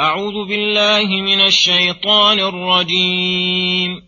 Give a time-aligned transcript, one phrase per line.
[0.00, 4.02] أعوذ بالله من الشيطان الرجيم.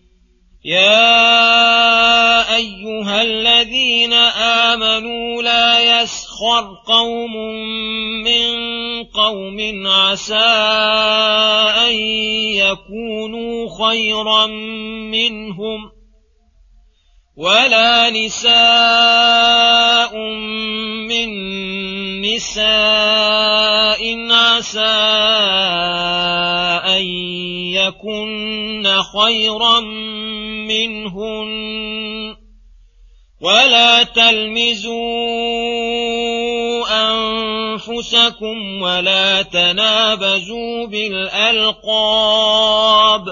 [0.65, 4.13] يا أيها الذين
[4.73, 7.37] آمنوا لا يسخر قوم
[8.25, 8.55] من
[9.05, 10.35] قوم عسى
[11.89, 11.95] أن
[12.53, 14.47] يكونوا خيرا
[15.17, 15.91] منهم
[17.37, 18.59] ولا نساء
[21.09, 21.29] من
[22.21, 24.01] نساء
[24.31, 24.81] عسى
[26.85, 27.05] أن
[27.73, 28.85] يكن
[29.19, 29.81] خيرا
[30.69, 31.49] منهن.
[33.41, 34.99] ولا تلمزوا
[37.11, 43.25] أنفسكم ولا تنابزوا بالألقاب.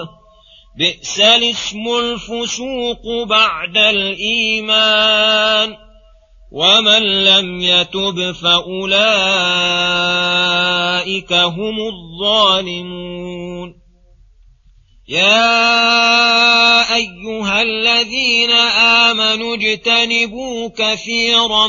[0.79, 5.77] بئس الاسم الفسوق بعد الإيمان.
[6.51, 8.93] ومن لم يتب فأولئك
[11.33, 13.75] هم الظالمون
[15.07, 18.51] يا أيها الذين
[19.11, 21.67] آمنوا اجتنبوا كثيرا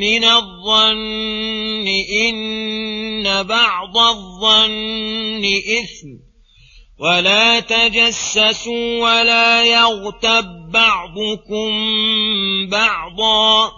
[0.00, 1.86] من الظن
[2.28, 5.42] إن بعض الظن
[5.82, 6.28] إثم
[7.00, 11.70] ولا تجسسوا ولا يغتب بعضكم
[12.66, 13.77] بعضا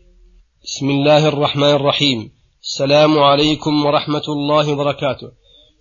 [0.63, 2.31] بسم الله الرحمن الرحيم.
[2.63, 5.31] السلام عليكم ورحمة الله وبركاته.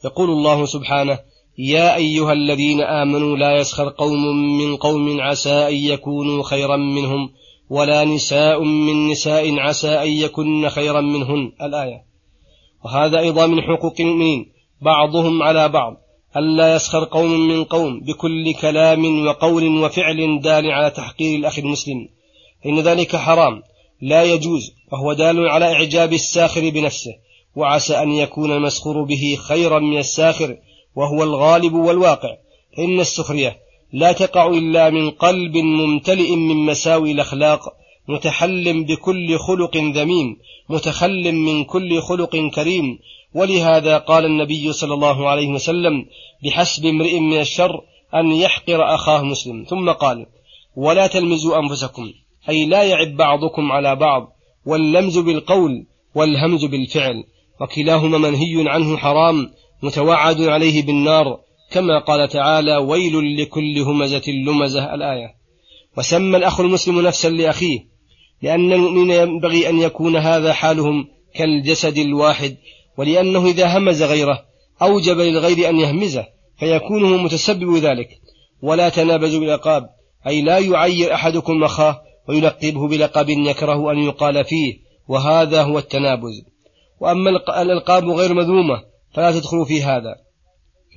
[0.04, 1.18] يقول الله سبحانه
[1.58, 7.30] يا أيها الذين آمنوا لا يسخر قوم من قوم عسى أن يكونوا خيرا منهم
[7.70, 11.52] ولا نساء من نساء عسى أن يكن خيرا منهن.
[11.62, 12.04] الآية.
[12.84, 15.96] وهذا أيضا من حقوق المؤمنين بعضهم على بعض.
[16.36, 22.08] ألا يسخر قوم من قوم بكل كلام وقول وفعل دال على تحقير الأخ المسلم.
[22.64, 23.62] فإن ذلك حرام.
[24.00, 27.12] لا يجوز وهو دال على إعجاب الساخر بنفسه
[27.56, 30.56] وعسى أن يكون المسخور به خيرا من الساخر
[30.96, 32.36] وهو الغالب والواقع.
[32.76, 33.56] فإن السخرية
[33.92, 37.60] لا تقع إلا من قلب ممتلئ من مساوي الأخلاق
[38.08, 40.36] متحل بكل خلق ذميم
[40.68, 42.98] متخل من كل خلق كريم.
[43.34, 46.06] ولهذا قال النبي صلى الله عليه وسلم
[46.44, 47.80] بحسب امرئ من الشر
[48.14, 49.64] أن يحقر أخاه مسلم.
[49.64, 50.26] ثم قال
[50.76, 52.12] ولا تلمزوا أنفسكم
[52.48, 54.36] أي لا يعب بعضكم على بعض
[54.66, 57.24] واللمز بالقول والهمز بالفعل
[57.60, 59.50] وكلاهما منهي عنه حرام
[59.82, 61.40] متوعد عليه بالنار
[61.70, 65.34] كما قال تعالى ويل لكل همزة لمزة الآية.
[65.98, 67.78] وسمى الأخ المسلم نفسا لأخيه
[68.42, 72.56] لأن المؤمن ينبغي أن يكون هذا حالهم كالجسد الواحد
[72.96, 74.44] ولأنه إذا همز غيره
[74.82, 76.26] أوجب للغير أن يهمزه
[76.58, 78.08] فيكون هو متسبب ذلك.
[78.62, 79.90] ولا تنابزوا بالألقاب
[80.26, 86.42] أي لا يعير أحدكم أخاه ويلقبه بلقب يكره أن يقال فيه وهذا هو التنابز.
[87.00, 88.82] وأما الألقاب غير مذمومة
[89.14, 90.14] فلا تدخلوا في هذا.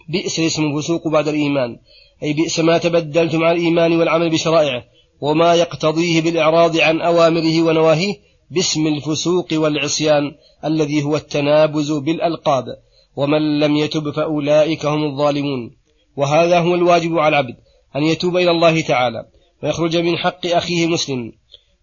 [0.09, 1.77] بئس الاسم الفسوق بعد الإيمان
[2.23, 4.83] أي بئس ما تبدلتم عن الإيمان والعمل بشرائعه
[5.21, 8.15] وما يقتضيه بالإعراض عن أوامره ونواهيه
[8.51, 10.31] باسم الفسوق والعصيان
[10.65, 12.65] الذي هو التنابز بالألقاب.
[13.15, 15.71] ومن لم يتب فأولئك هم الظالمون.
[16.17, 17.55] وهذا هو الواجب على العبد
[17.95, 19.25] أن يتوب إلى الله تعالى.
[19.63, 21.31] ويخرج من حق أخيه مسلم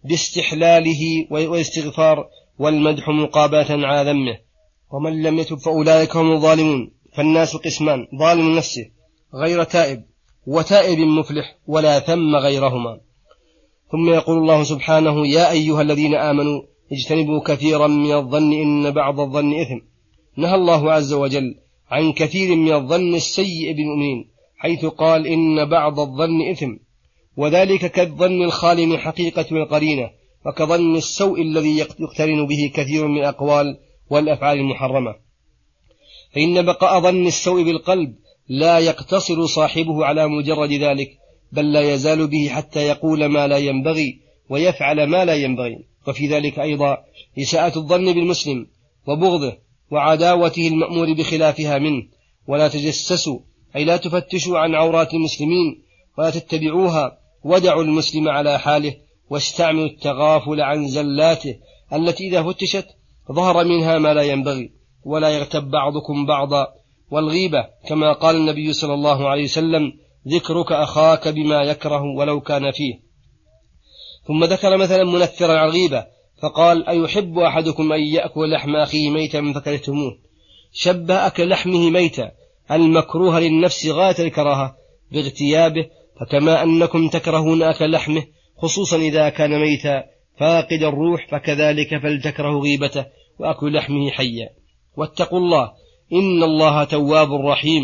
[0.04, 2.26] باستحلاله والاستغفار
[2.58, 4.38] والمدح مقابلة على ذمه.
[4.92, 6.90] ومن لم يتب فأولئك هم الظالمون.
[7.16, 8.90] فالناس قسمان ظالم نفسه
[9.34, 10.02] غير تائب
[10.46, 13.00] وتائب مفلح ولا ثم غيرهما.
[13.92, 16.62] ثم يقول الله سبحانه يا أيها الذين آمنوا
[16.92, 19.78] اجتنبوا كثيرا من الظن إن بعض الظن إثم.
[20.36, 21.54] نهى الله عز وجل
[21.90, 26.89] عن كثير من الظن السيء بالمؤمنين حيث قال إن بعض الظن إثم.
[27.36, 30.10] وذلك كالظن الخالي من حقيقة القرينة
[30.46, 33.78] وكظن السوء الذي يقترن به كثير من الأقوال
[34.10, 35.14] والأفعال المحرمة.
[36.34, 38.14] فإن بقاء ظن السوء بالقلب
[38.48, 41.18] لا يقتصر صاحبه على مجرد ذلك
[41.52, 44.18] بل لا يزال به حتى يقول ما لا ينبغي
[44.50, 45.78] ويفعل ما لا ينبغي.
[46.06, 46.98] وفي ذلك أيضا
[47.38, 48.66] إساءة الظن بالمسلم
[49.06, 49.58] وبغضه
[49.90, 52.02] وعداوته المأمور بخلافها منه.
[52.46, 53.38] ولا تجسسوا
[53.76, 55.82] أي لا تفتشوا عن عورات المسلمين
[56.18, 58.94] ولا تتبعوها ودعوا المسلم على حاله
[59.30, 61.56] واستعملوا التغافل عن زلاته
[61.92, 62.86] التي إذا فتشت
[63.32, 64.72] ظهر منها ما لا ينبغي
[65.04, 66.66] ولا يغتب بعضكم بعضا
[67.10, 69.92] والغيبة كما قال النبي صلى الله عليه وسلم
[70.28, 73.00] ذكرك أخاك بما يكره ولو كان فيه.
[74.26, 76.06] ثم ذكر مثلا منثرا عن الغيبة
[76.42, 80.18] فقال أيحب أحدكم أن يأكل لحم أخيه ميتا فكرهتموه
[80.72, 82.30] شبه أكل لحمه ميتا
[82.70, 84.76] المكروه للنفس غاية الكراهة
[85.12, 85.86] باغتيابه
[86.20, 88.22] فكما أنكم تكرهون أكل لحمه
[88.58, 90.04] خصوصا إذا كان ميتا.
[90.38, 93.06] فاقد الروح فكذلك فلتكره غيبته
[93.38, 94.48] وأكل لحمه حيا.
[94.96, 95.72] واتقوا الله
[96.12, 97.82] إن الله تواب رحيم.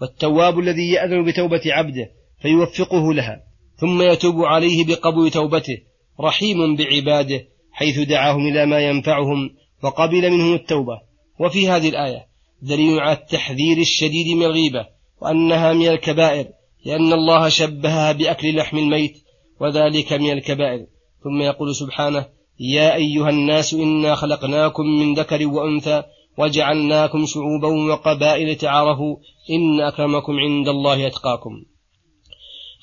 [0.00, 2.10] والتواب الذي يأذن بتوبة عبده
[2.42, 3.40] فيوفقه لها.
[3.76, 5.78] ثم يتوب عليه بقبول توبته
[6.20, 9.50] رحيم بعباده حيث دعاهم إلى ما ينفعهم
[9.82, 11.00] وقبل منهم التوبة.
[11.40, 12.26] وفي هذه الآية
[12.62, 14.86] دليل على التحذير الشديد من الغيبة
[15.22, 16.57] وأنها من الكبائر.
[16.84, 19.24] لأن الله شبهها بأكل لحم الميت
[19.60, 20.86] وذلك من الكبائر.
[21.24, 22.26] ثم يقول سبحانه
[22.60, 26.02] يا أيها الناس إنا خلقناكم من ذكر وأنثى
[26.38, 29.16] وجعلناكم شعوبا وقبائل تعارفوا
[29.50, 31.50] إن أكرمكم عند الله أتقاكم.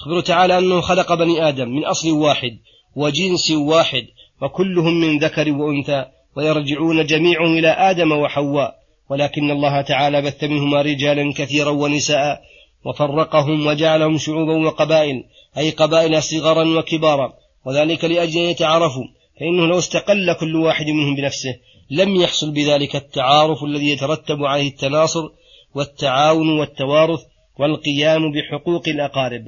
[0.02, 2.60] أخبر تعالى أنه خلق بني آدم من أصل واحد
[2.96, 4.08] وجنس واحد
[4.42, 6.06] وكلهم من ذكر وأنثى
[6.38, 8.76] ويرجعون جميعهم إلى آدم وحواء
[9.10, 12.42] ولكن الله تعالى بث منهما رجالا كثيرا ونساء
[12.86, 15.24] وفرقهم وجعلهم شعوبا وقبائل
[15.58, 17.34] أي قبائل صغرا وكبارا
[17.66, 19.06] وذلك لأجل أن يتعارفوا
[19.40, 21.56] فإنه لو استقل كل واحد منهم بنفسه
[21.90, 25.30] لم يحصل بذلك التعارف الذي يترتب عليه التناصر
[25.76, 27.20] والتعاون والتوارث
[27.60, 29.44] والقيام بحقوق الأقارب.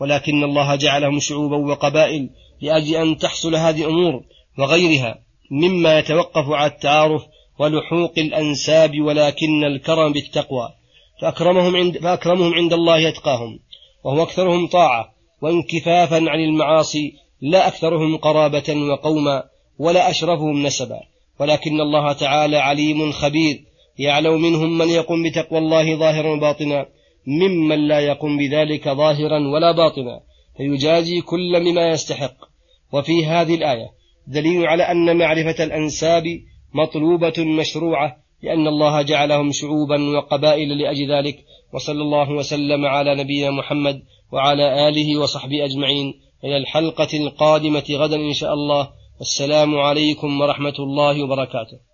[0.00, 2.30] ولكن الله جعلهم شعوبا وقبائل
[2.60, 4.24] لأجل أن تحصل هذه الأمور
[4.58, 5.18] وغيرها
[5.50, 7.22] مما يتوقف على التعارف
[7.58, 10.68] ولحوق الأنساب ولكن الكرم بالتقوى.
[11.22, 13.58] فأكرمهم عند, فأكرمهم عند الله يتقاهم
[14.04, 19.42] وهو أكثرهم طاعة وانكفافا عن المعاصي لا أكثرهم قرابة وقوما
[19.78, 21.00] ولا أشرفهم نسبا.
[21.40, 23.64] ولكن الله تعالى عليم خبير
[23.98, 26.86] يعلم منهم من يقوم بتقوى الله ظاهرا وباطنا
[27.26, 30.20] ممن لا يقوم بذلك ظاهرا ولا باطنا
[30.56, 32.36] فيجازي كل بما يستحق.
[32.92, 33.86] وفي هذه الآية
[34.26, 36.24] دليل على أن معرفة الأنساب
[36.74, 41.44] مطلوبة مشروعة لأن الله جعلهم شعوبا وقبائل لأجل ذلك
[41.74, 44.02] وصلى الله وسلم على نبينا محمد
[44.32, 46.14] وعلى آله وصحبه أجمعين.
[46.44, 48.88] إلى الحلقة القادمة غدا إن شاء الله.
[49.18, 51.91] والسلام عليكم ورحمة الله وبركاته.